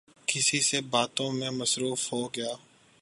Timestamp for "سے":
0.61-0.81